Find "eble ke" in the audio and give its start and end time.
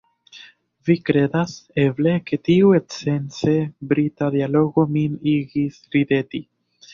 1.83-2.39